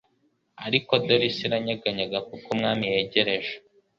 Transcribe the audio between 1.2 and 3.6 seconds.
isi iranyeganyega, kuko Umwami yegereje.